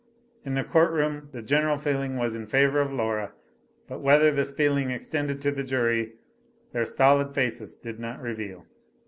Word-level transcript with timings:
In 0.43 0.55
the 0.55 0.63
court 0.63 0.89
room 0.89 1.29
the 1.31 1.43
general 1.43 1.77
feeling 1.77 2.17
was 2.17 2.33
in 2.33 2.47
favor 2.47 2.81
of 2.81 2.91
Laura, 2.91 3.33
but 3.87 3.99
whether 4.01 4.31
this 4.31 4.51
feeling 4.51 4.89
extended 4.89 5.39
to 5.41 5.51
the 5.51 5.63
jury, 5.63 6.13
their 6.71 6.85
stolid 6.85 7.35
faces 7.35 7.77
did 7.77 7.99
not 7.99 8.19
reveal. 8.19 8.65